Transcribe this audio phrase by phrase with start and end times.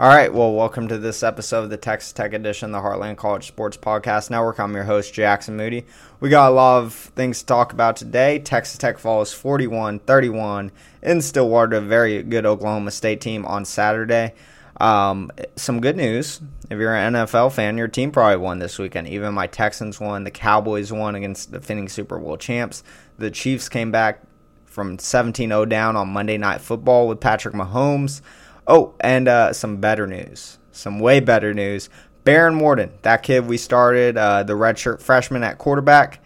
[0.00, 3.48] All right, well, welcome to this episode of the Texas Tech Edition, the Heartland College
[3.48, 4.60] Sports Podcast Network.
[4.60, 5.86] I'm your host, Jackson Moody.
[6.20, 8.38] We got a lot of things to talk about today.
[8.38, 10.70] Texas Tech falls 41 31
[11.02, 14.34] in Stillwater, a very good Oklahoma State team on Saturday.
[14.80, 16.40] Um, some good news.
[16.70, 19.08] If you're an NFL fan, your team probably won this weekend.
[19.08, 20.22] Even my Texans won.
[20.22, 22.84] The Cowboys won against the defending Super Bowl champs.
[23.18, 24.22] The Chiefs came back
[24.64, 28.20] from 17 0 down on Monday Night Football with Patrick Mahomes.
[28.68, 30.58] Oh, and uh, some better news.
[30.72, 31.88] Some way better news.
[32.24, 36.22] Behren Morton, that kid we started, uh, the redshirt freshman at quarterback.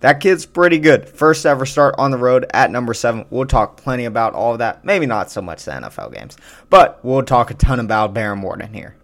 [0.00, 1.08] That kid's pretty good.
[1.08, 3.24] First ever start on the road at number seven.
[3.30, 4.84] We'll talk plenty about all of that.
[4.84, 6.36] Maybe not so much the NFL games,
[6.68, 8.96] but we'll talk a ton about Behren Morton here.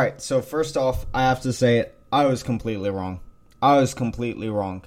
[0.00, 1.96] All right, so first off, I have to say it.
[2.10, 3.20] I was completely wrong.
[3.60, 4.82] I was completely wrong.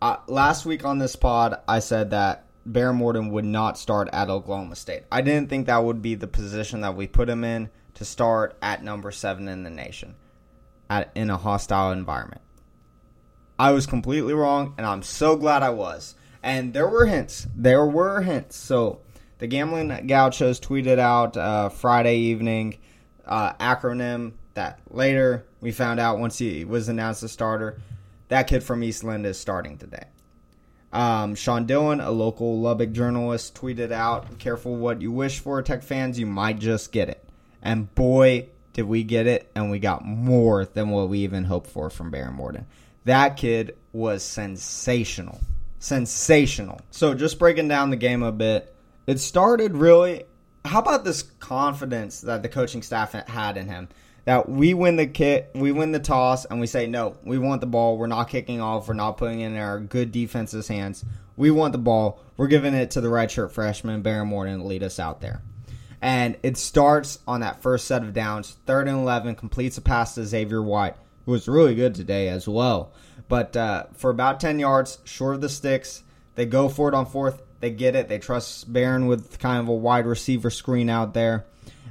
[0.00, 4.28] Uh, last week on this pod, I said that Behren Morton would not start at
[4.28, 5.04] Oklahoma State.
[5.10, 8.56] I didn't think that would be the position that we put him in to start
[8.62, 10.14] at number seven in the nation
[10.90, 12.42] at, in a hostile environment.
[13.58, 16.14] I was completely wrong, and I'm so glad I was.
[16.42, 17.48] And there were hints.
[17.56, 18.56] There were hints.
[18.56, 19.00] So
[19.38, 22.78] the Gambling Gauchos tweeted out uh, Friday evening
[23.26, 27.80] uh, acronym that later we found out once he was announced a starter.
[28.28, 30.04] That kid from Eastland is starting today.
[30.92, 35.82] Um, Sean Dillon, a local Lubbock journalist, tweeted out, "Careful what you wish for, Tech
[35.82, 36.18] fans.
[36.18, 37.24] You might just get it."
[37.62, 41.68] And boy, did we get it, and we got more than what we even hoped
[41.68, 42.66] for from Behren Morton.
[43.04, 45.40] That kid was sensational,
[45.78, 46.80] sensational.
[46.90, 48.74] So just breaking down the game a bit,
[49.06, 50.24] it started really.
[50.64, 53.88] How about this confidence that the coaching staff had in him?
[54.28, 57.62] That we win the kit, we win the toss, and we say no, we want
[57.62, 57.96] the ball.
[57.96, 58.86] We're not kicking off.
[58.86, 61.02] We're not putting it in our good defense's hands.
[61.38, 62.20] We want the ball.
[62.36, 65.40] We're giving it to the redshirt freshman Behren Morton to lead us out there.
[66.02, 68.58] And it starts on that first set of downs.
[68.66, 72.46] Third and eleven completes a pass to Xavier White, who was really good today as
[72.46, 72.92] well.
[73.28, 76.02] But uh, for about ten yards, short of the sticks,
[76.34, 77.40] they go for it on fourth.
[77.60, 78.08] They get it.
[78.08, 81.46] They trust Behren with kind of a wide receiver screen out there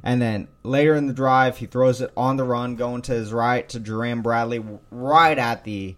[0.08, 3.34] and then later in the drive, he throws it on the run, going to his
[3.34, 5.98] right to Jerand Bradley, right at the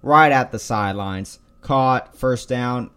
[0.00, 1.40] right at the sidelines.
[1.60, 2.90] Caught first down,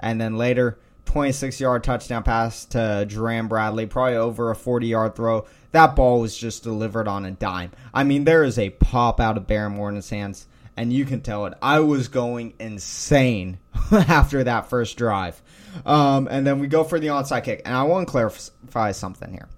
[0.00, 5.14] and then later 26 yard touchdown pass to Jerand Bradley, probably over a 40 yard
[5.14, 5.46] throw.
[5.70, 7.70] That ball was just delivered on a dime.
[7.94, 11.46] I mean, there is a pop out of Behren Morton's hands, and you can tell
[11.46, 11.54] it.
[11.62, 13.60] I was going insane
[13.92, 15.40] after that first drive.
[15.86, 17.62] Um, and then we go for the onside kick.
[17.64, 19.48] And I want to clarify something here.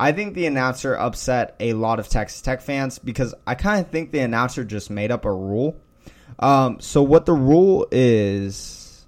[0.00, 3.92] I think the announcer upset a lot of Texas Tech fans because I kind of
[3.92, 5.78] think the announcer just made up a rule.
[6.38, 9.04] Um, so what the rule is,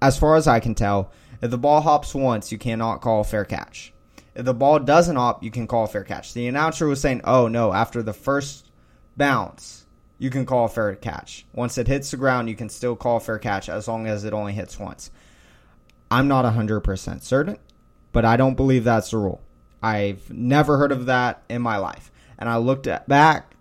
[0.00, 1.10] as far as I can tell,
[1.42, 3.92] if the ball hops once, you cannot call a fair catch.
[4.36, 6.32] If the ball doesn't hop, you can call a fair catch.
[6.32, 8.70] The announcer was saying, "Oh no, after the first
[9.16, 9.84] bounce,
[10.20, 11.44] you can call a fair catch.
[11.52, 14.24] Once it hits the ground, you can still call a fair catch as long as
[14.24, 15.10] it only hits once."
[16.08, 17.58] I'm not 100% certain,
[18.12, 19.40] but I don't believe that's the rule.
[19.82, 22.10] I've never heard of that in my life.
[22.38, 23.54] And I looked at back,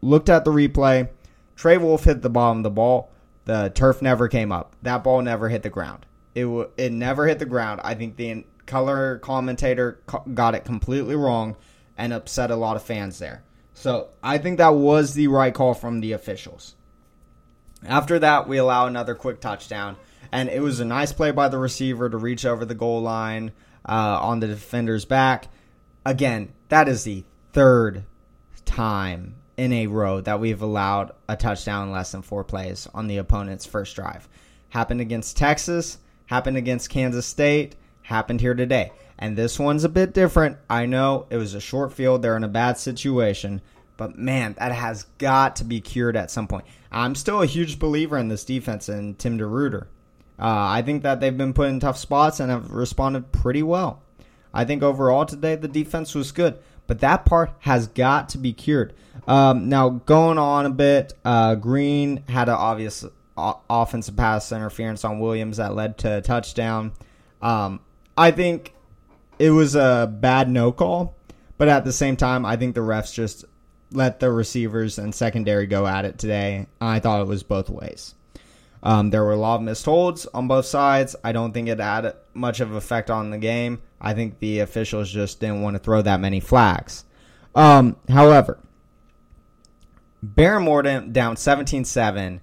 [0.00, 1.08] looked at the replay.
[1.56, 3.10] Trey Wolff hit the bottom of the ball.
[3.44, 4.74] The turf never came up.
[4.82, 6.06] That ball never hit the ground.
[6.34, 7.80] It w- it never hit the ground.
[7.84, 10.00] I think the color commentator
[10.32, 11.56] got it completely wrong
[11.96, 13.42] and upset a lot of fans there.
[13.74, 16.74] So I think that was the right call from the officials.
[17.86, 19.96] After that, we allow another quick touchdown,
[20.32, 23.52] and it was a nice play by the receiver to reach over the goal line
[23.86, 25.48] uh, on the defender's back.
[26.04, 28.04] Again, that is the third
[28.64, 33.06] time in a row that we've allowed a touchdown in less than four plays on
[33.06, 34.28] the opponent's first drive.
[34.70, 38.90] Happened against Texas, happened against Kansas State, happened here today.
[39.18, 40.58] And this one's a bit different.
[40.68, 43.60] I know it was a short field, they're in a bad situation,
[43.96, 46.64] but man, that has got to be cured at some point.
[46.90, 49.86] I'm still a huge believer in this defense and Tim DeRuyter.
[50.38, 54.02] Uh, I think that they've been put in tough spots and have responded pretty well.
[54.52, 58.52] I think overall today the defense was good, but that part has got to be
[58.52, 58.94] cured.
[59.26, 63.04] Um, now going on a bit, uh, Green had an obvious
[63.36, 66.92] o- offensive pass interference on Williams that led to a touchdown.
[67.40, 67.80] Um,
[68.16, 68.74] I think
[69.38, 71.16] it was a bad no call,
[71.58, 73.44] but at the same time, I think the refs just
[73.92, 76.66] let the receivers and secondary go at it today.
[76.80, 78.14] I thought it was both ways.
[78.84, 81.16] Um, there were a lot of missed holds on both sides.
[81.24, 83.80] I don't think it had much of effect on the game.
[83.98, 87.04] I think the officials just didn't want to throw that many flags.
[87.54, 88.58] Um, however,
[90.36, 92.42] Morton down 17 7.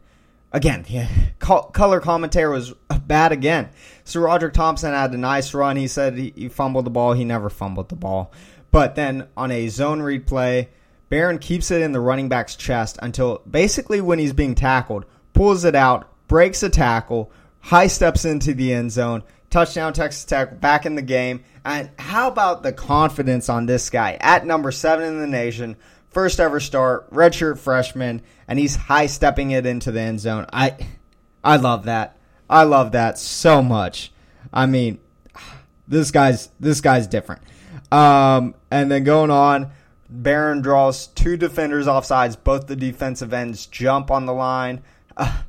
[0.52, 0.86] Again,
[1.40, 2.74] color commentator was
[3.06, 3.70] bad again.
[4.04, 5.78] So Roderick Thompson had a nice run.
[5.78, 7.14] He said he, he fumbled the ball.
[7.14, 8.32] He never fumbled the ball.
[8.72, 10.70] But then on a zone read play,
[11.12, 15.66] Behren keeps it in the running back's chest until basically when he's being tackled, pulls
[15.66, 17.30] it out, breaks a tackle,
[17.60, 21.44] high steps into the end zone, touchdown Texas Tech, back in the game.
[21.66, 25.76] And how about the confidence on this guy at number seven in the nation,
[26.08, 30.46] first ever start, redshirt freshman, and he's high stepping it into the end zone.
[30.54, 30.78] I,
[31.44, 32.16] I love that.
[32.50, 34.14] I love that so much.
[34.54, 35.00] I mean,
[35.90, 37.42] this guy's this guy's different.
[37.92, 39.74] Um, and then going on,
[40.10, 42.38] Behren draws two defenders off sides.
[42.38, 44.82] Both the defensive ends jump on the line.
[45.18, 45.42] Uh,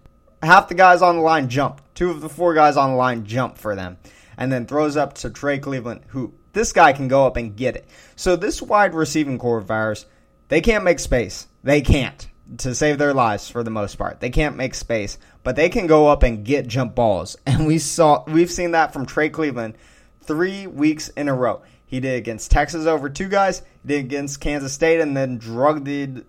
[0.43, 1.81] half the guys on the line jump.
[1.95, 3.99] Two of the four guys on the line jump for them.
[4.37, 7.77] And then throws up to Trey Cleveland, who this guy can go up and get
[7.77, 7.87] it.
[8.17, 10.07] So this wide receiving core of ours,
[10.49, 11.47] they can't make space.
[11.63, 12.29] They can't
[12.59, 14.21] to save their lives for the most part.
[14.21, 17.37] They can't make space, but they can go up and get jump balls.
[17.47, 19.75] And we saw we've seen that from Trey Cleveland
[20.23, 21.63] three weeks in a row.
[21.87, 25.85] He did against Texas over two guys, he did against Kansas State, and then drugged
[25.85, 26.25] the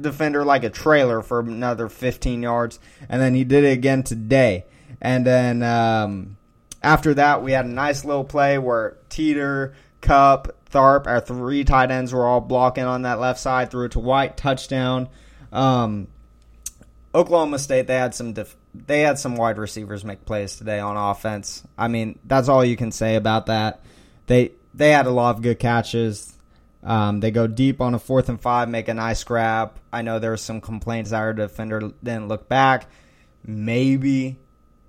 [0.00, 2.78] defender like a trailer for another 15 yards.
[3.08, 4.64] And then he did it again today.
[5.00, 6.36] And then um,
[6.82, 11.90] after that, we had a nice little play where Teeter, Cupp, Tharp, our three tight
[11.90, 15.08] ends were all blocking on that left side, threw it to White, touchdown.
[15.52, 16.08] Um,
[17.14, 20.96] Oklahoma State, they had some def- they had some wide receivers make plays today on
[20.96, 21.62] offense.
[21.78, 23.82] I mean, that's all you can say about that.
[24.26, 26.33] They they had a lot of good catches.
[26.84, 29.78] Um, they go deep on a fourth and five, make a nice grab.
[29.90, 32.88] I know there were some complaints our defender didn't look back.
[33.42, 34.38] Maybe,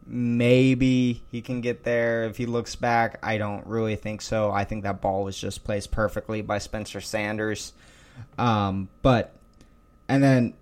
[0.05, 3.19] maybe he can get there if he looks back.
[3.23, 4.51] I don't really think so.
[4.51, 7.71] I think that ball was just placed perfectly by Spencer Sanders.
[8.37, 9.33] Um, but,
[10.09, 10.53] and then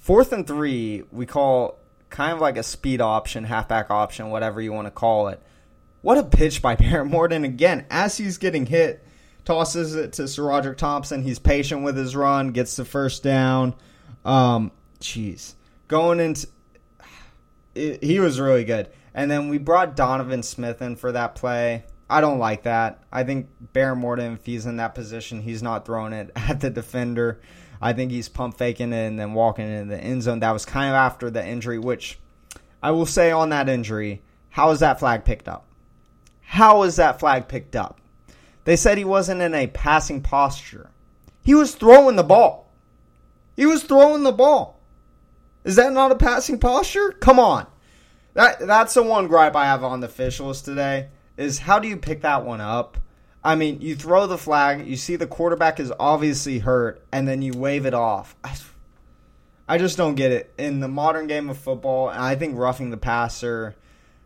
[0.00, 1.78] fourth and three, we call
[2.08, 5.42] kind of like a speed option, halfback option, whatever you want to call it.
[6.00, 9.04] What a pitch by Behren Morton again as he's getting hit.
[9.50, 11.24] Tosses it to SaRodorick Thompson.
[11.24, 13.74] He's patient with his run, gets the first down.
[14.24, 14.70] Um,
[15.00, 15.54] jeez,
[15.88, 16.46] going into
[17.74, 18.90] it, he was really good.
[19.12, 21.84] And then we brought Donovan Smith in for that play.
[22.08, 23.02] I don't like that.
[23.10, 26.70] I think Behren Morton, if he's in that position, he's not throwing it at the
[26.70, 27.40] defender.
[27.82, 30.38] I think he's pump faking it and then walking into the end zone.
[30.38, 32.20] That was kind of after the injury, which
[32.84, 35.66] I will say on that injury, how is that flag picked up?
[36.40, 37.99] How is that flag picked up?
[38.64, 40.90] They said he wasn't in a passing posture.
[41.42, 42.70] He was throwing the ball.
[43.56, 44.78] He was throwing the ball.
[45.64, 47.12] Is that not a passing posture?
[47.12, 47.66] Come on.
[48.34, 51.96] That that's the one gripe I have on the officials today is how do you
[51.96, 52.98] pick that one up?
[53.42, 57.40] I mean, you throw the flag, you see the quarterback is obviously hurt, and then
[57.40, 58.36] you wave it off.
[59.66, 60.52] I just don't get it.
[60.58, 63.76] In the modern game of football, I think roughing the passer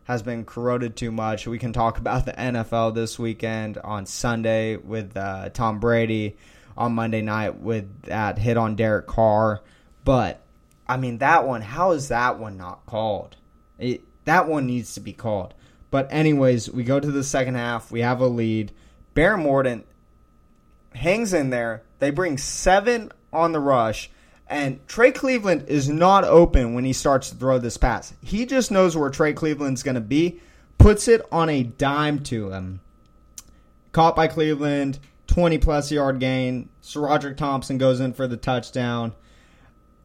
[0.04, 1.46] has been corroded too much.
[1.46, 6.36] We can talk about the NFL this weekend on Sunday with uh, Tom Brady,
[6.76, 9.62] on Monday night with that hit on Derek Carr.
[10.04, 10.42] But,
[10.86, 13.36] I mean, that one, how is that one not called?
[13.78, 15.54] It, that one needs to be called.
[15.90, 17.90] But, anyways, we go to the second half.
[17.90, 18.72] We have a lead.
[19.14, 19.84] Behren Morton
[20.94, 21.82] hangs in there.
[21.98, 24.10] They bring seven on the rush.
[24.46, 28.12] And Trey Cleveland is not open when he starts to throw this pass.
[28.22, 30.40] He just knows where Trey Cleveland's going to be,
[30.78, 32.80] puts it on a dime to him.
[33.92, 34.98] Caught by Cleveland,
[35.28, 36.68] 20 plus yard gain.
[36.82, 39.14] SaRodorick Thompson goes in for the touchdown.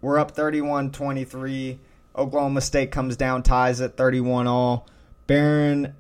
[0.02, 1.80] We're up 31 23.
[2.16, 4.88] Oklahoma State comes down, ties at 31 all.
[5.28, 5.94] Behren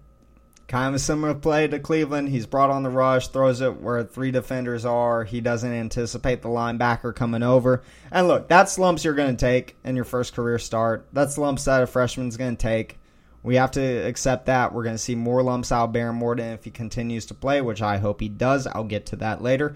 [0.69, 2.29] Kind of a similar play to Cleveland.
[2.29, 5.23] He's brought on the rush, throws it where three defenders are.
[5.23, 7.81] He doesn't anticipate the linebacker coming over.
[8.11, 11.07] And look, that's lumps you're going to take in your first career start.
[11.11, 12.99] That's lumps that a freshman's going to take.
[13.41, 14.71] We have to accept that.
[14.71, 17.81] We're going to see more lumps out Behren Morton if he continues to play, which
[17.81, 18.67] I hope he does.
[18.67, 19.75] I'll get to that later.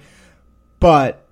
[0.80, 1.26] But,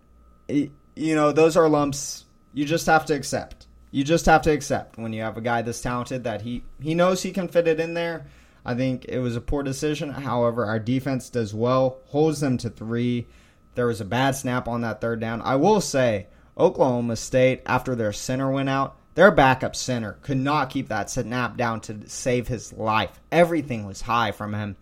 [0.48, 3.68] you know, those are lumps you just have to accept.
[3.91, 6.96] You just have to accept when you have a guy this talented that he, he
[6.96, 8.25] knows he can fit it in there
[8.65, 10.12] I think it was a poor decision.
[10.12, 13.27] However, our defense does well, holds them to three.
[13.75, 15.41] There was a bad snap on that third down.
[15.41, 16.27] I will say,
[16.58, 21.58] Oklahoma State, after their center went out, their backup center could not keep that snap
[21.58, 23.20] down to save his life.
[23.32, 24.77] Everything was high from him.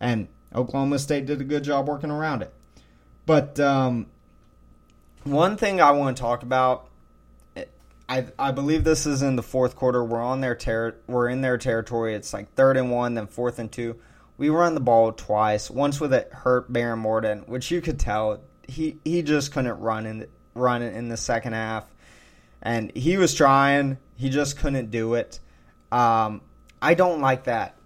[0.00, 2.52] And Oklahoma State did a good job working around it.
[3.26, 4.06] But um,
[5.24, 6.87] one thing I want to talk about
[8.08, 10.02] I I believe this is in the fourth quarter.
[10.02, 12.14] We're on their ter- we're in their territory.
[12.14, 14.00] It's like third and one, then fourth and two.
[14.36, 15.70] We run the ball twice.
[15.70, 20.06] Once with it hurt Behren Morton, which you could tell he he just couldn't run
[20.06, 21.84] in run in the second half,
[22.62, 23.98] and he was trying.
[24.16, 25.38] He just couldn't do it.
[25.92, 26.40] Um,
[26.80, 27.76] I don't like that.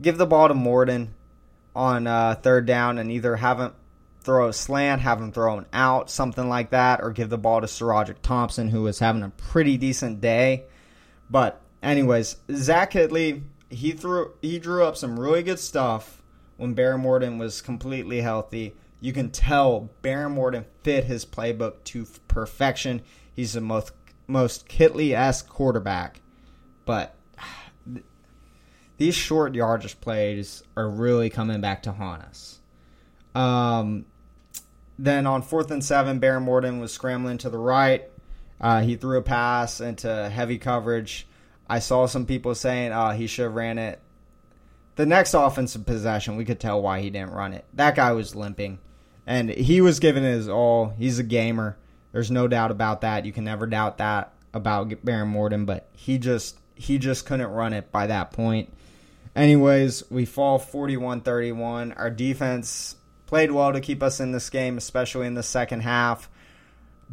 [0.00, 1.14] Give the ball to Morton
[1.74, 3.72] on uh, third down and either have him
[4.30, 7.60] throw a slant, have him throw an out, something like that, or give the ball
[7.60, 10.66] to SaRodorick Thompson, who was having a pretty decent day.
[11.28, 16.22] But anyways, Zach Kittley, he threw he drew up some really good stuff
[16.58, 18.76] when Behren Morton was completely healthy.
[19.00, 23.02] You can tell Behren Morton fit his playbook to perfection.
[23.34, 23.90] He's the most
[24.28, 26.20] most Kittley esque quarterback,
[26.84, 27.16] but
[28.96, 32.60] these short yardage plays are really coming back to haunt us.
[33.34, 34.06] Um,
[35.04, 38.04] then on fourth and seven, Behren Morton was scrambling to the right.
[38.60, 41.26] Uh, he threw a pass into heavy coverage.
[41.68, 44.00] I saw some people saying uh, he should have ran it.
[44.96, 47.64] The next offensive possession, we could tell why he didn't run it.
[47.72, 48.78] That guy was limping,
[49.26, 50.90] and he was giving his all.
[50.98, 51.78] He's a gamer.
[52.12, 53.24] There's no doubt about that.
[53.24, 57.72] You can never doubt that about Behren Morton, but he just he just couldn't run
[57.72, 58.70] it by that point.
[59.34, 61.92] Anyways, we fall 41 31.
[61.92, 62.96] Our defense
[63.30, 66.28] played well to keep us in this game, especially in the second half.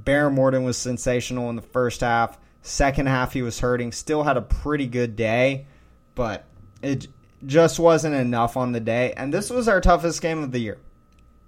[0.04, 2.40] Behren Morton was sensational in the first half.
[2.64, 3.92] Second half, he was hurting.
[3.92, 5.68] Still had a pretty good day,
[6.16, 6.46] but
[6.82, 7.06] it
[7.46, 9.14] just wasn't enough on the day.
[9.16, 10.80] And this was our toughest game of the year.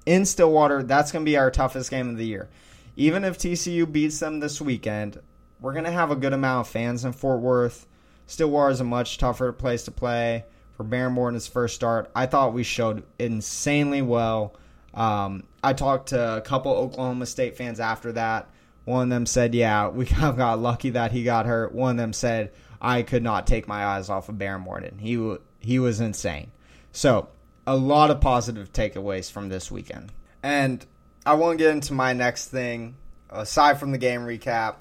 [0.05, 2.47] In Stillwater, that's going to be our toughest game of the year.
[2.95, 5.19] Even if TCU beats them this weekend,
[5.59, 7.87] we're going to have a good amount of fans in Fort Worth.
[8.27, 10.45] Stillwater is a much tougher place to play
[10.79, 12.09] for Behren Morton in his first start.
[12.15, 14.55] I thought we showed insanely well.
[14.93, 18.49] Um, I talked to a couple Oklahoma State fans after that.
[18.85, 21.91] One of them said, "Yeah, we kind of got lucky that he got hurt." One
[21.91, 24.99] of them said, "I could not take my eyes off of Behren Morton.
[24.99, 26.49] He he was insane."
[26.93, 27.27] So
[27.67, 30.85] a lot of positive takeaways from this weekend, and
[31.25, 32.95] I want to get into my next thing.
[33.29, 34.77] Aside from the game recap,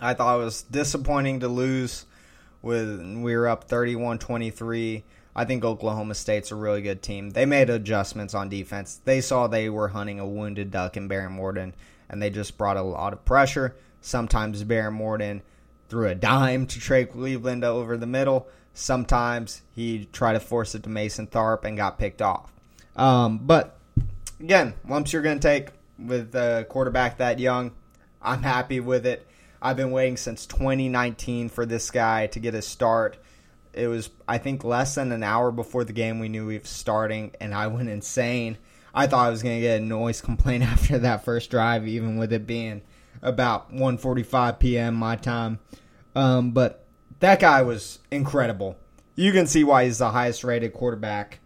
[0.00, 2.04] I thought it was disappointing to lose
[2.64, 5.02] with we were up 31-23.
[5.36, 7.30] I think Oklahoma State's a really good team.
[7.30, 9.00] They made adjustments on defense.
[9.04, 11.74] They saw they were hunting a wounded duck in Behren Morton,
[12.08, 13.74] and they just brought a lot of pressure.
[14.00, 15.42] Sometimes Behren Morton
[15.88, 18.46] threw a dime to Trey Cleveland over the middle.
[18.74, 22.52] Sometimes he tried to force it to Mason Tharp and got picked off.
[22.96, 23.76] Um, but
[24.40, 27.72] again, lumps you're going to take with a quarterback that young.
[28.22, 29.26] I'm happy with it.
[29.64, 33.16] I've been waiting since 2019 for this guy to get a start.
[33.72, 36.64] It was, I think, less than an hour before the game we knew we were
[36.64, 38.58] starting, and I went insane.
[38.94, 42.18] I thought I was going to get a noise complaint after that first drive, even
[42.18, 42.82] with it being
[43.22, 44.96] about 1:45 p.m.
[44.96, 45.60] my time.
[46.14, 46.84] Um, but
[47.20, 48.76] that guy was incredible.
[49.16, 51.40] You can see why he's the highest rated quarterback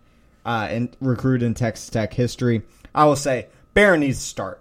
[0.45, 2.63] uh, in recruit in Texas Tech history.
[2.93, 3.47] I will say,
[3.77, 4.61] Behren needs to start.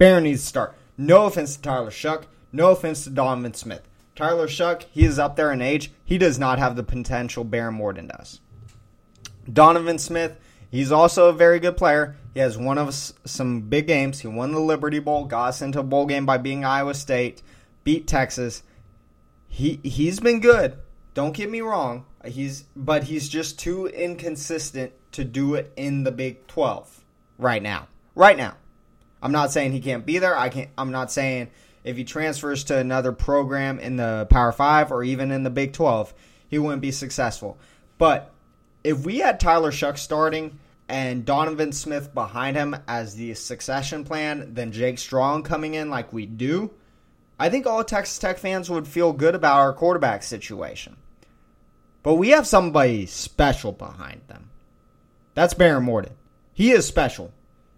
[0.00, 0.74] Behren needs to start.
[0.98, 2.24] No offense to Tyler Shough.
[2.56, 3.82] No offense to Donovan Smith.
[4.14, 5.92] Tyler Shough, he is up there in age.
[6.02, 8.40] He does not have the potential Behren Morton does.
[9.52, 10.38] Donovan Smith,
[10.70, 12.16] he's also a very good player.
[12.32, 14.20] He has won of some big games.
[14.20, 17.42] He won the Liberty Bowl, got us into a bowl game by beating Iowa State,
[17.84, 18.62] beat Texas.
[19.48, 20.78] He he's been good.
[21.12, 22.06] Don't get me wrong.
[22.24, 27.04] He's but he's just too inconsistent to do it in the Big 12
[27.36, 27.88] right now.
[28.14, 28.54] Right now.
[29.22, 30.34] I'm not saying he can't be there.
[30.34, 31.50] I can't I'm not saying
[31.86, 35.72] if he transfers to another program in the Power 5 or even in the Big
[35.72, 36.12] 12,
[36.48, 37.56] he wouldn't be successful.
[37.96, 38.32] But
[38.82, 44.52] if we had Tyler Shough starting and Donovan Smith behind him as the succession plan,
[44.54, 46.72] then Jake Strong coming in like we do,
[47.38, 50.96] I think all Texas Tech fans would feel good about our quarterback situation.
[52.02, 54.50] But we have somebody special behind them.
[55.34, 56.14] That's Behren Morton.
[56.52, 57.32] He is special.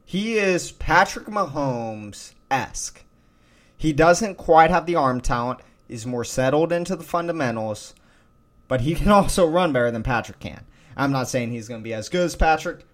[0.04, 3.04] He is Patrick Mahomes esque.
[3.78, 5.60] He doesn't quite have the arm talent.
[5.86, 7.94] He's more settled into the fundamentals,
[8.66, 10.66] but he can also run better than Patrick can.
[10.96, 12.84] I'm not saying he's going to be as good as Patrick.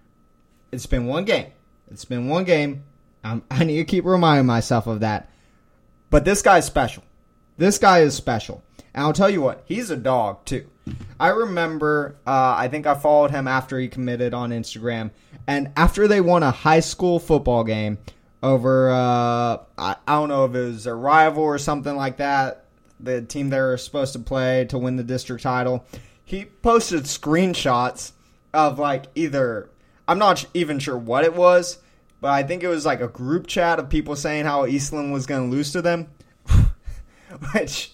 [0.71, 1.47] It's been one game.
[1.89, 2.83] It's been one game.
[3.23, 5.29] I'm, I need to keep reminding myself of that.
[6.11, 7.03] But this guy's special.
[7.57, 8.63] This guy is special.
[8.93, 10.69] And I'll tell you what, he's a dog too.
[11.19, 15.11] I remember, uh, I think I followed him after he committed on Instagram.
[15.47, 17.97] And after they won a high school football game,
[18.45, 22.65] over uh, I, I don't know if it was a rival or something like that,
[22.99, 25.83] the team they were supposed to play to win the district title.
[26.23, 28.11] He posted screenshots
[28.53, 29.69] of like either
[30.07, 31.79] I'm not even sure what it was,
[32.21, 35.25] but I think it was like a group chat of people saying how Eastland was
[35.25, 36.07] going to lose to them.
[37.53, 37.93] Which,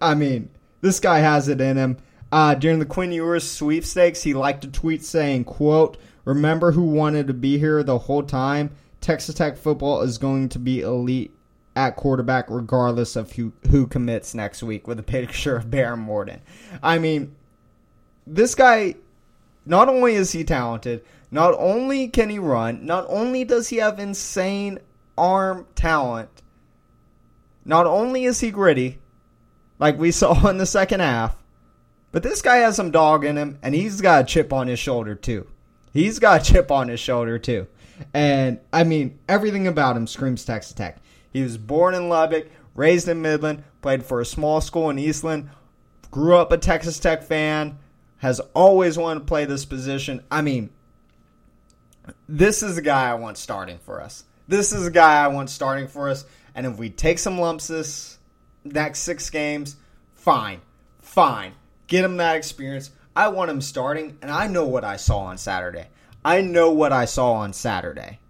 [0.00, 1.98] I mean, this guy has it in him.
[2.32, 7.28] Uh, during the Quinn Ewers sweepstakes, he liked a tweet saying, "quote Remember who wanted
[7.28, 11.32] to be here the whole time." Texas Tech football is going to be elite
[11.76, 16.40] at quarterback regardless of who, who commits next week with a picture of Behren Morton.
[16.82, 17.34] I mean,
[18.26, 18.96] this guy,
[19.64, 23.98] not only is he talented, Not only can he run, not only does he have
[23.98, 24.78] insane
[25.16, 26.42] arm talent,
[27.64, 28.98] not only is he gritty,
[29.78, 31.36] like we saw in the second half,
[32.10, 34.78] but this guy has some dog in him, and he's got a chip on his
[34.78, 35.46] shoulder too.
[35.92, 37.66] He's got a chip on his shoulder too.
[38.14, 40.98] And I mean, everything about him screams Texas Tech.
[41.32, 45.50] He was born in Lubbock, raised in Midland, played for a small school in Eastland,
[46.10, 47.78] grew up a Texas Tech fan,
[48.18, 50.22] has always wanted to play this position.
[50.30, 50.70] I mean,
[52.28, 54.24] this is the guy I want starting for us.
[54.46, 56.24] This is the guy I want starting for us.
[56.54, 58.18] And if we take some lumps this
[58.64, 59.76] next six games,
[60.14, 60.60] fine.
[61.00, 61.52] Fine.
[61.86, 62.90] Get him that experience.
[63.14, 65.86] I want him starting, and I know what I saw on Saturday.
[66.28, 68.20] I know what I saw on Saturday.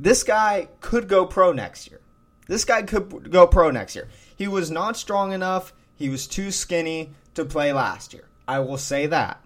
[0.00, 2.00] This guy could go pro next year.
[2.48, 4.08] This guy could go pro next year.
[4.34, 5.74] He was not strong enough.
[5.96, 8.24] He was too skinny to play last year.
[8.48, 9.44] I will say that.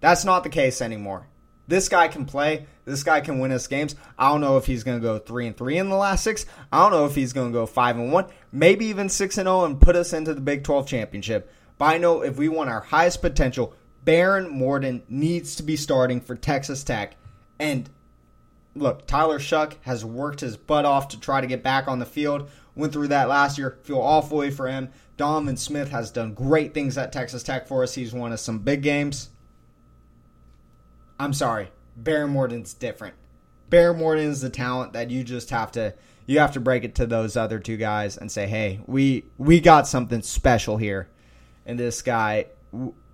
[0.00, 1.28] That's not the case anymore.
[1.68, 2.66] This guy can play.
[2.86, 3.94] This guy can win us games.
[4.18, 6.44] I don't know if he's going to go 3 and 3 in the last 6.
[6.72, 9.46] I don't know if he's going to go 5 and 1, maybe even 6 and
[9.46, 11.52] 0 and put us into the Big 12 championship.
[11.78, 13.74] But I know if we want our highest potential,
[14.06, 17.16] Behren Morton needs to be starting for Texas Tech.
[17.58, 17.90] And
[18.74, 22.06] look, Tyler Shough has worked his butt off to try to get back on the
[22.06, 22.48] field.
[22.76, 23.78] Went through that last year.
[23.82, 24.90] Feel awfully for him.
[25.16, 27.94] Donovan Smith has done great things at Texas Tech for us.
[27.94, 29.30] He's won us some big games.
[31.18, 31.70] I'm sorry,
[32.00, 33.14] Behren Morton's different.
[33.70, 35.94] Behren Morton is the talent that you just have to
[36.26, 39.58] you have to break it to those other two guys and say, hey, we we
[39.60, 41.08] got something special here,
[41.64, 42.46] and this guy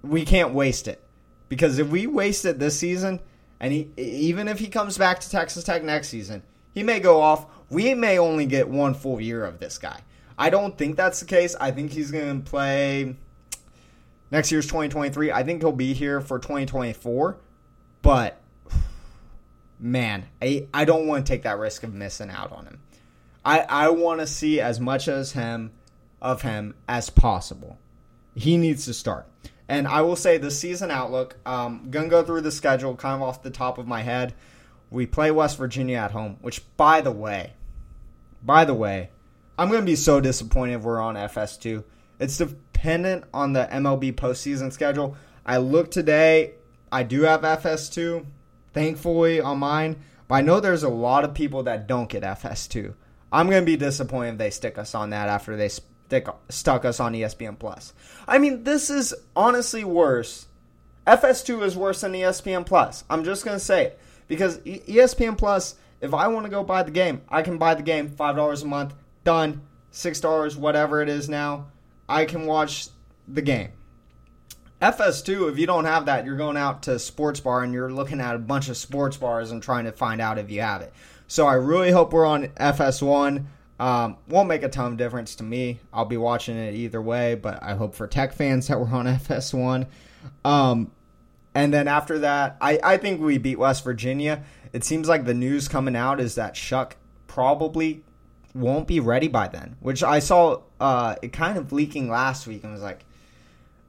[0.02, 1.02] we can't waste it
[1.48, 3.20] because if we waste it this season,
[3.60, 6.42] and he even if he comes back to Texas Tech next season,
[6.74, 7.46] he may go off.
[7.70, 10.00] We may only get one full year of this guy.
[10.36, 11.54] I don't think that's the case.
[11.60, 13.16] I think he's going to play
[14.30, 15.30] next year's 2023.
[15.30, 17.36] I think he'll be here for 2024.
[18.02, 18.40] But
[19.78, 22.80] man, I, I don't want to take that risk of missing out on him.
[23.44, 25.72] I, I want to see as much as him
[26.20, 27.78] of him as possible.
[28.34, 29.26] He needs to start.
[29.72, 33.26] And I will say the season outlook, um, gonna go through the schedule kind of
[33.26, 34.34] off the top of my head.
[34.90, 37.54] We play West Virginia at home, which by the way,
[38.42, 39.08] by the way,
[39.56, 41.84] I'm gonna be so disappointed we're on FS2.
[42.20, 45.16] It's dependent on the MLB postseason schedule.
[45.46, 46.52] I looked today,
[46.92, 48.26] I do have FS2,
[48.74, 49.96] thankfully on mine,
[50.28, 52.92] but I know there's a lot of people that don't get FS2.
[53.32, 55.70] I'm gonna be disappointed if they stick us on that after they
[56.12, 57.94] stick stuck us on ESPN Plus.
[58.28, 60.46] I mean, this is honestly worse.
[61.06, 63.04] FS2 is worse than ESPN Plus.
[63.08, 65.76] I'm just gonna say it because ESPN Plus.
[66.02, 68.62] If I want to go buy the game, I can buy the game five dollars
[68.62, 68.92] a month.
[69.24, 69.62] Done.
[69.90, 71.68] Six dollars, whatever it is now.
[72.08, 72.88] I can watch
[73.26, 73.70] the game.
[74.82, 78.20] FS2, if you don't have that, you're going out to sports bar and you're looking
[78.20, 80.92] at a bunch of sports bars and trying to find out if you have it.
[81.28, 83.46] So I really hope we're on FS1.
[83.82, 85.80] Um, won't make a ton of difference to me.
[85.92, 89.06] I'll be watching it either way, but I hope for Tech fans that we're on
[89.06, 89.88] FS1.
[90.44, 90.92] Um,
[91.52, 94.44] and then after that, I, I think we beat West Virginia.
[94.72, 96.92] It seems like the news coming out is that Shough
[97.26, 98.04] probably
[98.54, 102.62] won't be ready by then, which I saw uh, it kind of leaking last week
[102.62, 103.04] and was like,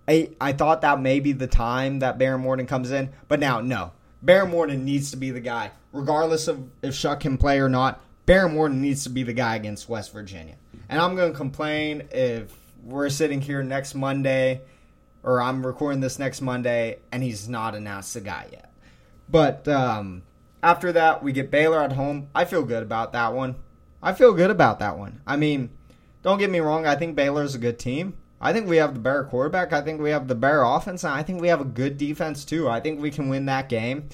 [0.07, 3.61] I, I thought that may be the time that Behren Morton comes in, but now
[3.61, 3.91] no.
[4.25, 8.01] Behren Morton needs to be the guy, regardless of if Shough can play or not.
[8.27, 10.55] Morton needs to be the guy against West Virginia.
[10.89, 14.61] And I'm going to complain if we're sitting here next Monday,
[15.23, 18.71] or I'm recording this next Monday, and he's not announced the guy yet.
[19.29, 20.23] But um,
[20.61, 22.29] after that, we get Baylor at home.
[22.35, 23.55] I feel good about that one.
[24.01, 25.21] I feel good about that one.
[25.25, 25.69] I mean,
[26.23, 26.85] don't get me wrong.
[26.85, 28.17] I think Baylor is a good team.
[28.39, 29.71] I think we have the better quarterback.
[29.71, 31.05] I think we have the better offense.
[31.05, 32.69] And I think we have a good defense, too.
[32.69, 34.09] I think we can win that game.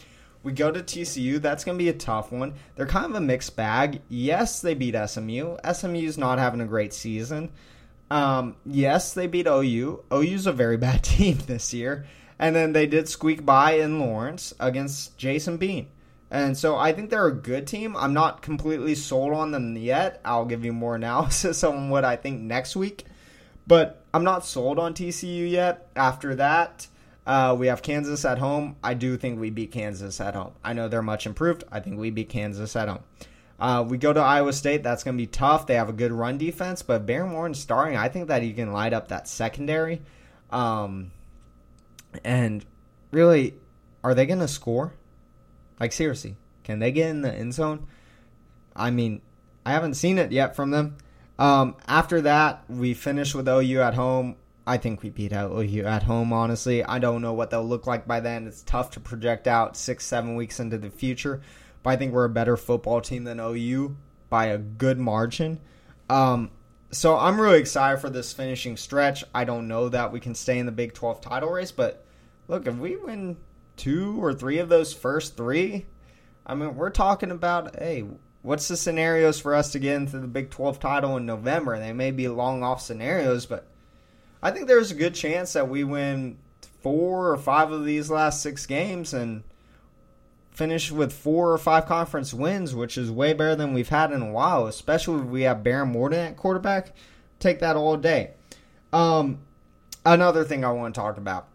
[0.49, 1.39] We go to TCU.
[1.39, 2.55] That's going to be a tough one.
[2.75, 4.01] They're kind of a mixed bag.
[4.09, 5.57] Yes, they beat SMU.
[5.63, 7.51] SMU's not having a great season.
[8.09, 10.05] Um, yes, they beat OU.
[10.11, 12.07] OU's a very bad team this year.
[12.39, 15.87] And then they did squeak by in Lawrence against Jason Bean.
[16.31, 17.95] And so I think they're a good team.
[17.95, 20.19] I'm not completely sold on them yet.
[20.25, 23.05] I'll give you more analysis on what I think next week.
[23.67, 25.89] But I'm not sold on TCU yet.
[25.95, 26.87] After that,
[27.29, 28.75] uh, we have Kansas at home.
[28.83, 30.53] I do think we beat Kansas at home.
[30.63, 31.63] I know they're much improved.
[31.71, 33.03] I think we beat Kansas at home.
[33.59, 34.81] Uh, we go to Iowa State.
[34.81, 35.67] That's going to be tough.
[35.67, 38.73] They have a good run defense, but Behren Morton starting, I think that he can
[38.73, 40.01] light up that secondary.
[40.49, 41.11] Um,
[42.23, 42.65] and
[43.11, 43.53] really,
[44.03, 44.93] are they going to score?
[45.79, 47.85] Like seriously, can they get in the end zone?
[48.75, 49.21] I mean,
[49.67, 50.97] I haven't seen it yet from them.
[51.37, 54.35] Um, after that, we finish with OU at home.
[54.69, 56.83] I think we beat OU at home, honestly.
[56.83, 58.45] I don't know what they'll look like by then.
[58.45, 61.41] It's tough to project out six, seven weeks into the future.
[61.81, 63.97] But I think we're a better football team than OU
[64.29, 65.59] by a good margin.
[66.07, 66.51] Um,
[66.91, 69.23] so I'm really excited for this finishing stretch.
[69.33, 72.05] I don't know that we can stay in the Big 12 title race, but
[72.47, 73.37] look, if we win
[73.75, 75.87] two or three of those first three,
[76.45, 78.05] I mean, we're talking about, hey,
[78.43, 81.79] what's the scenarios for us to get into the Big 12 title in November?
[81.79, 83.65] They may be long off scenarios, but
[84.41, 86.37] I think there's a good chance that we win
[86.81, 89.43] four or five of these last six games and
[90.51, 94.21] finish with four or five conference wins, which is way better than we've had in
[94.21, 96.93] a while, especially if we have Behren Morton at quarterback.
[97.39, 98.31] Take that all day.
[98.91, 99.39] Um,
[100.05, 101.47] another thing I want to talk about.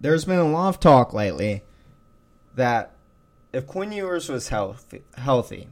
[0.00, 1.62] There's been a lot of talk lately
[2.54, 2.92] that
[3.52, 5.68] if Quinn Ewers was healthy, healthy,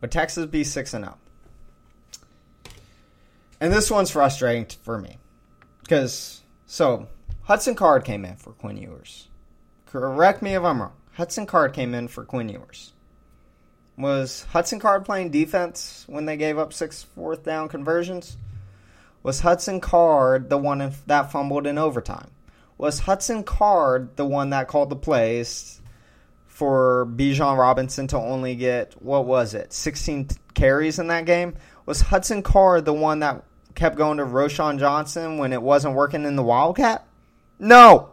[0.00, 1.18] would Texas be six and up?
[3.60, 5.18] And this one's frustrating for me
[5.82, 7.08] because so
[7.42, 9.28] Hudson Card came in for Quinn Ewers.
[9.86, 10.92] Correct me if I'm wrong.
[11.14, 12.92] Hudson Card came in for Quinn Ewers.
[13.96, 18.36] Was Hudson Card playing defense when they gave up six fourth down conversions?
[19.24, 22.30] Was Hudson Card the one that fumbled in overtime?
[22.76, 25.80] Was Hudson Card the one that called the plays
[26.46, 31.56] for Bijan Robinson to only get what was it, 16 carries in that game?
[31.86, 33.42] Was Hudson Card the one that
[33.78, 37.06] kept going to Roschon Johnson when it wasn't working in the Wildcat?
[37.58, 38.10] No,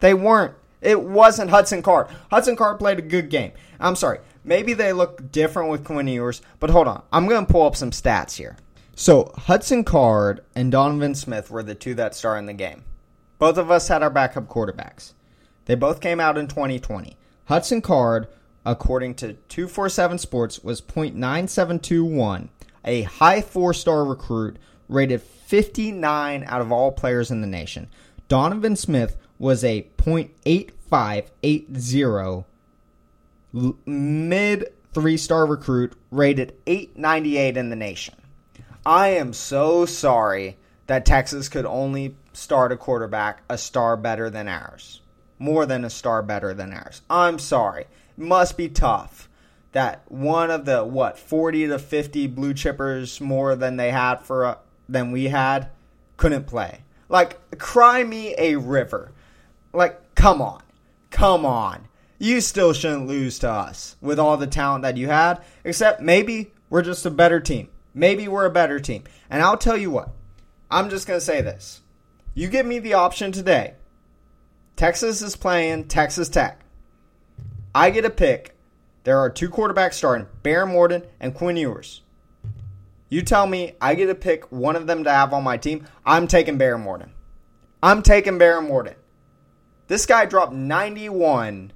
[0.00, 0.54] they weren't.
[0.80, 2.08] It wasn't Hudson Card.
[2.30, 3.52] Hudson Card played a good game.
[3.78, 4.20] I'm sorry.
[4.44, 7.02] Maybe they look different with Quinn Ewers, but hold on.
[7.12, 8.56] I'm going to pull up some stats here.
[8.96, 12.84] So Hudson Card and Donovan Smith were the two that started in the game.
[13.38, 15.12] Both of us had our backup quarterbacks.
[15.66, 17.16] They both came out in 2020.
[17.46, 18.28] Hudson Card,
[18.64, 22.48] according to 247 Sports, was .9721,
[22.84, 24.56] a high four-star recruit,
[24.88, 27.88] rated 59 out of all players in the nation.
[28.28, 32.44] Donovan Smith was a .8580
[33.86, 38.14] mid three star recruit rated 898 in the nation.
[38.84, 44.48] I am so sorry that Texas could only start a quarterback a star better than
[44.48, 45.00] ours.
[45.38, 47.02] More than a star better than ours.
[47.10, 47.86] I'm sorry.
[48.16, 49.28] Must be tough
[49.72, 54.44] that one of the what 40 to 50 blue chippers more than they had for
[54.44, 54.58] uh,
[54.88, 55.70] than we had
[56.16, 56.82] couldn't play.
[57.08, 59.12] Like cry me a river.
[59.72, 60.62] Like come on.
[61.10, 61.88] Come on.
[62.18, 66.52] You still shouldn't lose to us with all the talent that you had, except maybe
[66.70, 67.68] we're just a better team.
[67.94, 69.04] Maybe we're a better team.
[69.28, 70.10] And I'll tell you what,
[70.70, 71.80] I'm just going to say this.
[72.34, 73.74] You give me the option today.
[74.76, 76.60] Texas is playing Texas Tech.
[77.74, 78.56] I get a pick.
[79.04, 82.02] There are two quarterbacks starting, Behren Morton and Quinn Ewers.
[83.08, 85.86] You tell me I get to pick one of them to have on my team.
[86.06, 87.12] I'm taking Behren Morton.
[87.82, 88.94] I'm taking Behren Morton.
[89.88, 91.72] This guy dropped 91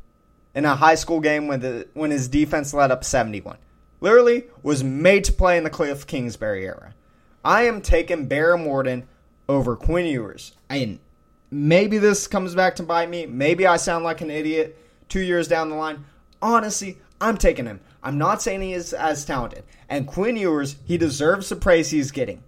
[0.54, 3.58] in a high school game when the when his defense led up 71.
[4.00, 6.94] Literally was made to play in the Cliff Kingsbury era.
[7.44, 9.06] I am taking Behren Morton
[9.48, 10.52] over Quinn Ewers.
[10.68, 10.98] And
[11.50, 13.26] maybe this comes back to bite me.
[13.26, 16.04] Maybe I sound like an idiot two years down the line.
[16.40, 17.80] Honestly, I'm taking him.
[18.02, 19.64] I'm not saying he is as talented.
[19.88, 22.42] And Quinn Ewers, he deserves the praise he's getting.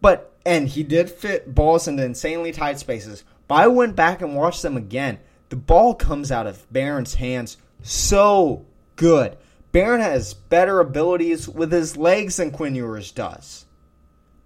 [0.00, 3.24] But and he did fit balls into insanely tight spaces.
[3.46, 5.18] But I went back and watched them again.
[5.50, 8.64] The ball comes out of Behren's hands so
[8.96, 9.36] good.
[9.72, 13.66] Behren has better abilities with his legs than Quinn Ewers does.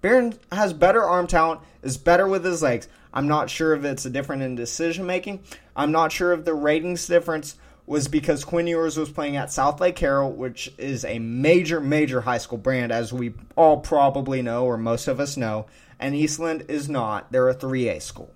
[0.02, 2.88] Behren has better arm talent, is better with his legs.
[3.12, 5.42] I'm not sure if it's a different in decision making.
[5.74, 9.96] I'm not sure if the ratings difference was because Quinn Ewers was playing at Southlake
[9.96, 14.78] Carroll, which is a major, major high school brand, as we all probably know, or
[14.78, 15.66] most of us know,
[15.98, 17.30] and Eastland is not.
[17.30, 18.32] They're a 3A school.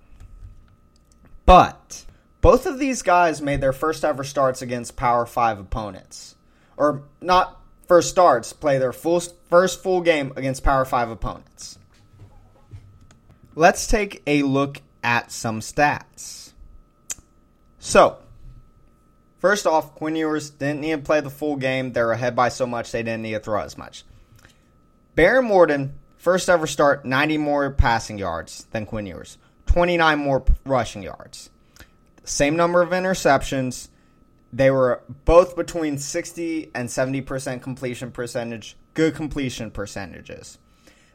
[1.45, 2.05] But
[2.41, 6.35] both of these guys made their first ever starts against Power 5 opponents.
[6.77, 11.79] Or not first starts, play their full first full game against Power 5 opponents.
[13.55, 16.53] Let's take a look at some stats.
[17.79, 18.19] So,
[19.39, 21.93] first off, Quinn Ewers didn't need to play the full game.
[21.93, 24.03] They're ahead by so much they didn't need to throw as much.
[25.17, 29.37] Behren Morton, first ever start, 90 more passing yards than Quinn Ewers.
[29.65, 31.49] 29 more rushing yards.
[32.23, 33.89] Same number of interceptions.
[34.51, 40.57] They were both between 60 and 70% completion percentage, good completion percentages.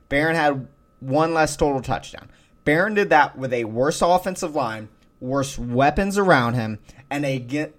[0.08, 0.68] Behren had
[1.00, 2.30] one less total touchdown.
[2.64, 4.88] Behren did that with a worse offensive line,
[5.20, 6.78] worse weapons around him,
[7.10, 7.70] and a,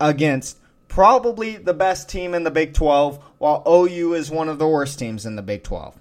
[0.00, 0.58] against
[0.88, 4.98] probably the best team in the Big 12, while OU is one of the worst
[4.98, 5.98] teams in the Big 12.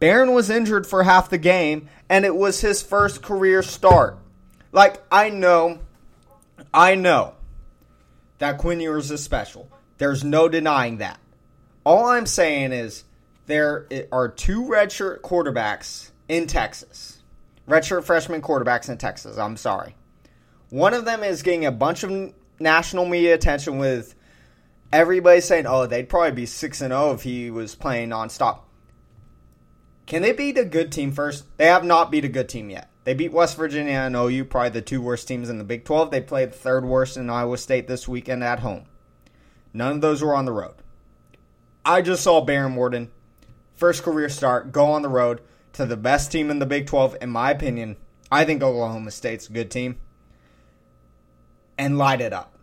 [0.00, 4.18] Behren was injured for half the game, and it was his first career start.
[4.72, 5.80] Like, I know,
[6.72, 7.34] I know
[8.38, 9.68] that Quinn Ewers is special.
[9.98, 11.20] There's no denying that.
[11.84, 13.04] All I'm saying is
[13.46, 17.22] there are two redshirt quarterbacks in Texas.
[17.68, 19.94] Redshirt freshman quarterbacks in Texas, I'm sorry.
[20.70, 22.32] One of them is getting a bunch of
[22.64, 24.16] national media attention with
[24.92, 28.62] everybody saying, "Oh, they'd probably be 6 and 0 if he was playing nonstop."
[30.06, 31.44] Can they beat a good team first?
[31.56, 32.90] They have not beat a good team yet.
[33.04, 36.10] They beat West Virginia and OU, probably the two worst teams in the Big 12.
[36.10, 38.84] They played the third worst in Iowa State this weekend at home.
[39.72, 40.74] None of those were on the road.
[41.84, 43.10] I just saw Behren Morton,
[43.74, 45.40] first career start, go on the road
[45.74, 47.96] to the best team in the Big 12, in my opinion.
[48.32, 49.96] I think Oklahoma State's a good team.
[51.76, 52.53] And light it up.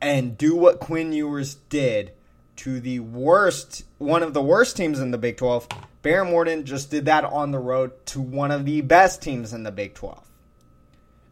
[0.00, 2.12] And do what Quinn Ewers did
[2.56, 5.68] to the worst, one of the worst teams in the Big 12.
[6.02, 9.62] Behren Morton just did that on the road to one of the best teams in
[9.62, 10.20] the Big 12.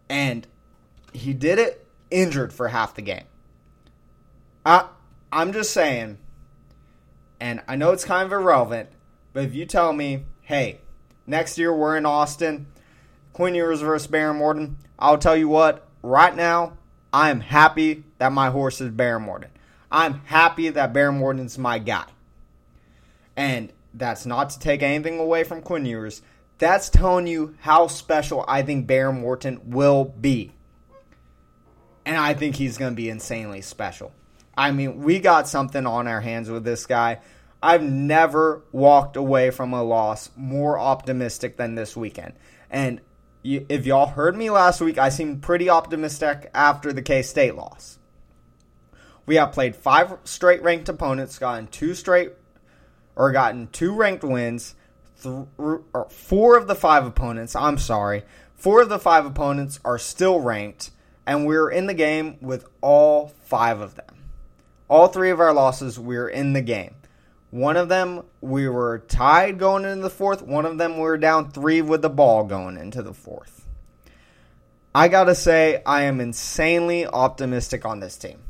[0.09, 0.47] And
[1.13, 3.25] he did it injured for half the game.
[4.65, 4.87] I,
[5.33, 6.19] I'm just saying,
[7.41, 8.89] and I know it's kind of irrelevant,
[9.33, 10.81] but if you tell me, hey,
[11.27, 12.67] next year we're in Austin,
[13.33, 16.77] Quinn Ewers versus Behren Morton, I'll tell you what, right now,
[17.13, 19.51] I am happy that my horse is Behren Morton.
[19.91, 22.07] I'm happy that Behren Morton's my guy.
[23.37, 26.23] And that's not to take anything away from Quinn Ewers.
[26.59, 30.53] That's telling you how special I think Behren Morton will be.
[32.05, 34.13] And I think he's going to be insanely special.
[34.57, 37.21] I mean, we got something on our hands with this guy.
[37.63, 42.35] I've never walked away from a loss more optimistic than this weekend.
[42.71, 43.01] And
[43.47, 47.99] if y'all heard me last week, I seemed pretty optimistic after the K State loss.
[49.25, 52.33] We have played five straight ranked opponents, gotten two straight
[53.15, 54.75] or gotten two ranked wins.
[55.23, 55.47] Th-
[56.11, 60.91] four of the five opponents, I'm sorry, four of the five opponents are still ranked,
[61.27, 64.25] and we're in the game with all five of them.
[64.89, 66.95] All three of our losses, we're in the game.
[67.51, 70.43] One of them, we were tied going into the fourth.
[70.43, 73.67] One of them, we were down three with the ball going into the fourth.
[74.95, 78.41] I gotta say, I am insanely optimistic on this team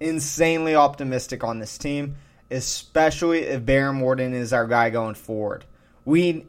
[0.00, 2.16] insanely optimistic on this team,
[2.50, 5.64] especially if Behren Morton is our guy going forward.
[6.04, 6.46] We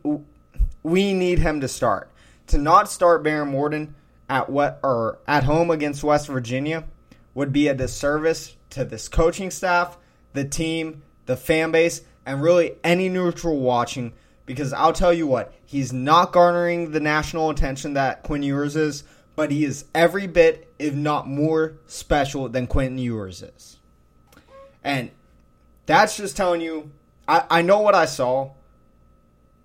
[0.83, 2.11] we need him to start.
[2.47, 3.95] To not start Behren Morton
[4.29, 6.85] at what or at home against West Virginia
[7.33, 9.97] would be a disservice to this coaching staff,
[10.33, 14.11] the team, the fan base, and really any neutral watching.
[14.45, 19.03] Because I'll tell you what, he's not garnering the national attention that Quinn Ewers is
[19.39, 23.77] but he is every bit, if not more, special than Quentin Ewers is.
[24.83, 25.11] And
[25.85, 26.91] that's just telling you,
[27.25, 28.51] I, I know what I saw.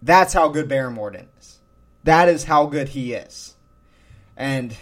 [0.00, 1.58] That's how good Morton is.
[2.04, 3.56] That is how good he is.
[4.36, 4.76] And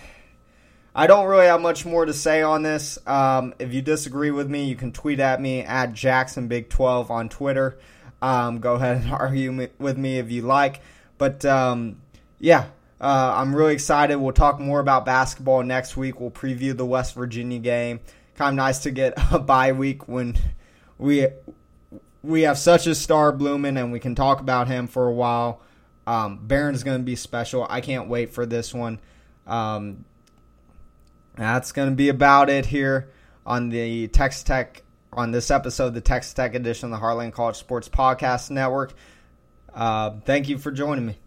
[0.94, 2.98] I don't really have much more to say on this.
[3.06, 7.10] Um, if you disagree with me, you can tweet at me at Jackson Big 12
[7.10, 7.78] on Twitter.
[8.20, 10.82] Um, go ahead and argue with me if you like.
[11.16, 12.02] But um,
[12.38, 12.66] yeah,
[13.00, 14.16] uh, I'm really excited.
[14.16, 16.20] We'll talk more about basketball next week.
[16.20, 18.00] We'll preview the West Virginia game.
[18.36, 20.36] Kind of nice to get a bye week when
[20.98, 21.26] we
[22.22, 25.60] we have such a star blooming and we can talk about him for a while.
[26.06, 27.66] Um, going to be special.
[27.68, 29.00] I can't wait for this one.
[29.46, 30.04] Um,
[31.36, 33.10] that's going to be about it here
[33.46, 37.56] on the Texas Tech on this episode, the Texas Tech edition of the Heartland College
[37.56, 38.94] Sports Podcast Network.
[39.74, 41.18] Uh, thank you for joining me.